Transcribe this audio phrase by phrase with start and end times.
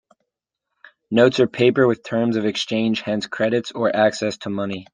[1.11, 4.87] Notes are paper with terms of exchange, hence credits or access to money.